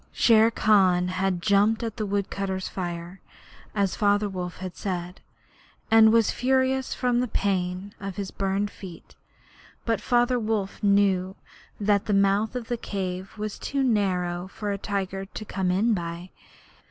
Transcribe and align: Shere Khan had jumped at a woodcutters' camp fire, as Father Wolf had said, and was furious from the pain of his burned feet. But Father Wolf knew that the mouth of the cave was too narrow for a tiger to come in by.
Shere 0.11 0.49
Khan 0.49 1.09
had 1.09 1.43
jumped 1.43 1.83
at 1.83 1.99
a 1.99 2.07
woodcutters' 2.07 2.69
camp 2.69 2.73
fire, 2.73 3.21
as 3.75 3.95
Father 3.95 4.27
Wolf 4.27 4.57
had 4.57 4.75
said, 4.75 5.21
and 5.91 6.11
was 6.11 6.31
furious 6.31 6.91
from 6.95 7.19
the 7.19 7.27
pain 7.27 7.93
of 7.99 8.15
his 8.15 8.31
burned 8.31 8.71
feet. 8.71 9.13
But 9.85 10.01
Father 10.01 10.39
Wolf 10.39 10.81
knew 10.81 11.35
that 11.79 12.07
the 12.07 12.15
mouth 12.15 12.55
of 12.55 12.67
the 12.67 12.77
cave 12.77 13.37
was 13.37 13.59
too 13.59 13.83
narrow 13.83 14.47
for 14.47 14.71
a 14.71 14.77
tiger 14.79 15.25
to 15.25 15.45
come 15.45 15.69
in 15.69 15.93
by. 15.93 16.31